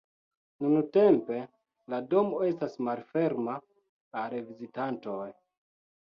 [0.67, 1.41] Nuntempe,
[1.93, 3.57] la domo estas malferma
[4.23, 5.29] al vizitantoj.